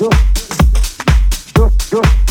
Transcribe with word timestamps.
yo, 0.00 0.08
yo, 1.56 1.70
yo. 1.92 2.29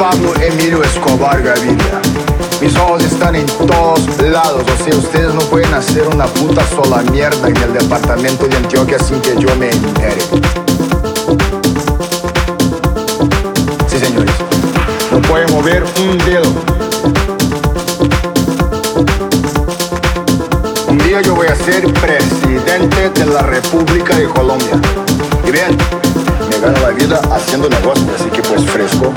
Pablo 0.00 0.32
Emilio 0.40 0.82
Escobar 0.82 1.42
Gaviria. 1.42 2.00
Mis 2.62 2.74
ojos 2.74 3.04
están 3.04 3.36
en 3.36 3.44
todos 3.44 4.00
lados, 4.22 4.64
o 4.64 4.82
sea, 4.82 4.96
ustedes 4.96 5.34
no 5.34 5.42
pueden 5.42 5.74
hacer 5.74 6.08
una 6.08 6.24
puta 6.24 6.66
sola 6.68 7.02
mierda 7.02 7.46
en 7.46 7.56
el 7.58 7.74
departamento 7.74 8.48
de 8.48 8.56
Antioquia 8.56 8.98
sin 8.98 9.20
que 9.20 9.36
yo 9.36 9.54
me 9.56 9.70
entere. 9.70 10.22
Sí, 13.88 13.98
señores. 13.98 14.32
No 15.12 15.20
pueden 15.20 15.52
mover 15.52 15.84
un 15.84 16.16
dedo. 16.24 16.48
Un 20.88 20.98
día 20.98 21.20
yo 21.20 21.34
voy 21.34 21.48
a 21.48 21.56
ser 21.56 21.92
presidente 21.92 23.10
de 23.10 23.26
la 23.26 23.42
República 23.42 24.16
de 24.16 24.24
Colombia. 24.28 24.80
Y 25.46 25.50
bien, 25.50 25.76
me 26.48 26.58
gano 26.58 26.80
la 26.80 26.88
vida 26.88 27.20
haciendo 27.30 27.68
negocios, 27.68 28.08
así 28.18 28.30
que 28.30 28.40
pues 28.40 28.64
fresco, 28.64 29.12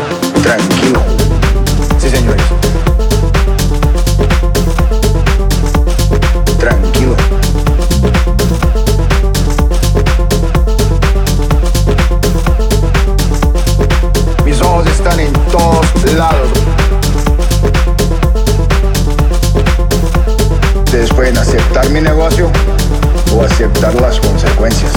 las 24.13 24.19
consecuencias. 24.19 24.91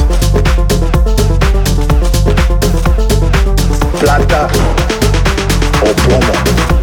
Plata 4.01 4.49
o 5.83 5.93
plomo. 6.03 6.76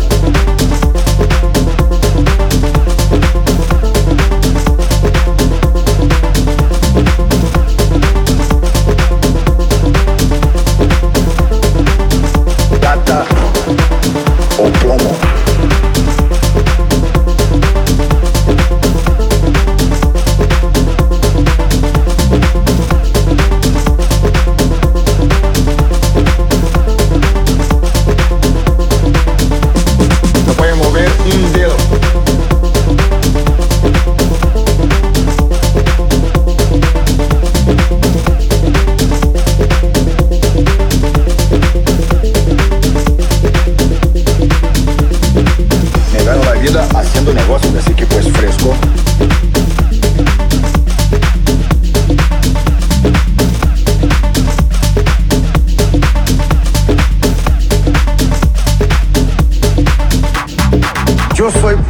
No 30.94 31.00
pueden 31.00 31.53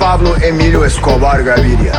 Pablo 0.04 0.36
Emilio 0.42 0.84
Escobar 0.84 1.42
Gaviria. 1.46 1.94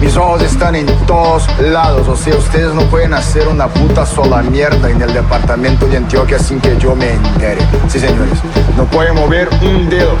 Mis 0.00 0.16
ojos 0.16 0.42
están 0.42 0.76
en 0.76 0.86
todos 1.06 1.44
lados, 1.58 2.06
o 2.06 2.16
sea, 2.16 2.36
ustedes 2.36 2.72
no 2.72 2.82
pueden 2.82 3.12
hacer 3.14 3.48
una 3.48 3.66
puta 3.66 4.06
sola 4.06 4.42
mierda 4.42 4.88
en 4.88 5.02
el 5.02 5.12
departamento 5.12 5.88
de 5.88 5.96
Antioquia 5.96 6.38
sin 6.38 6.60
que 6.60 6.78
yo 6.78 6.94
me 6.94 7.14
entere. 7.14 7.60
Sí, 7.88 7.98
señores. 7.98 8.38
No 8.76 8.84
pueden 8.84 9.16
mover 9.16 9.48
un 9.60 9.90
dedo. 9.90 10.14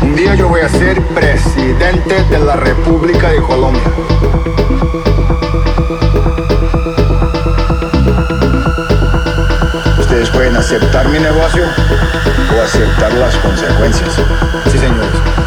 Un 0.00 0.16
día 0.16 0.34
yo 0.34 0.48
voy 0.48 0.62
a 0.62 0.68
ser 0.70 0.98
presidente 1.08 2.24
de 2.30 2.38
la 2.38 2.56
República 2.56 3.28
de 3.28 3.42
Colombia. 3.42 3.82
Ustedes 10.00 10.30
pueden 10.30 10.56
aceptar 10.56 11.06
mi 11.10 11.18
negocio 11.18 11.64
o 12.56 12.62
aceptar 12.62 13.12
las 13.12 13.36
consecuencias. 13.36 14.10
Sí, 14.72 14.78
señores. 14.78 15.43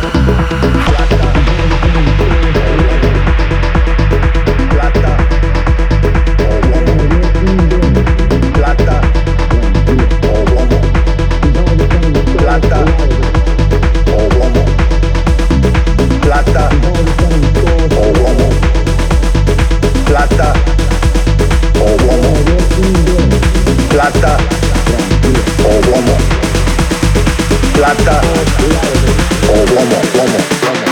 Plata 27.88 28.20
o 28.20 29.64
plomo, 29.64 30.02
plomo, 30.12 30.42
plomo. 30.60 30.87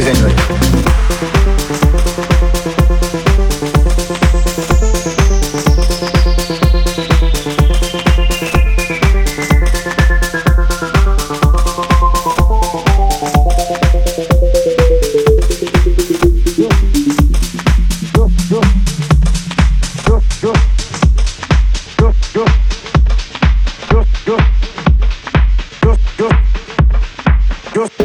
Size 0.00 0.08
anyway. 0.08 0.69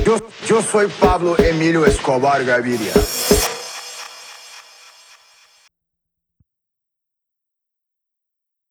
Yo, 0.06 0.18
yo 0.48 0.62
soy 0.62 0.88
Pablo 1.00 1.36
Emilio 1.40 1.84
Escobar 1.84 2.46
Gaviria. 2.46 2.94